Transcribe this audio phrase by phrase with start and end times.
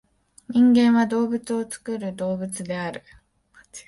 [0.49, 3.03] 人間は「道具を作る動物」である。